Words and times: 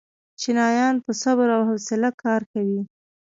چینایان 0.41 0.95
په 1.05 1.11
صبر 1.21 1.47
او 1.57 1.61
حوصله 1.69 2.09
کار 2.23 2.41
کوي. 2.51 2.81